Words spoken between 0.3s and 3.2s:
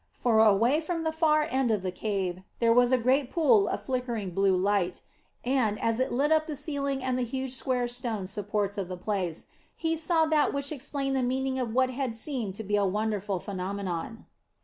away toward the far end of the cave, there was a